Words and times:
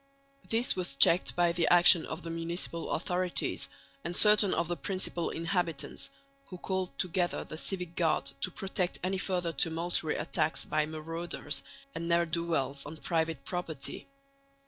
This 0.49 0.75
was 0.75 0.95
checked 0.95 1.35
by 1.35 1.51
the 1.51 1.67
action 1.67 2.07
of 2.07 2.23
the 2.23 2.31
municipal 2.31 2.89
authorities 2.89 3.69
and 4.03 4.17
certain 4.17 4.51
of 4.51 4.67
the 4.67 4.75
principal 4.75 5.29
inhabitants, 5.29 6.09
who 6.47 6.57
called 6.57 6.97
together 6.97 7.43
the 7.43 7.55
civic 7.55 7.95
guard 7.95 8.25
to 8.41 8.49
protect 8.49 8.97
any 9.03 9.19
further 9.19 9.53
tumultuary 9.53 10.15
attacks 10.17 10.65
by 10.65 10.87
marauders 10.87 11.61
and 11.93 12.07
ne'er 12.09 12.25
do 12.25 12.47
wells 12.47 12.83
on 12.87 12.97
private 12.97 13.45
property. 13.45 14.07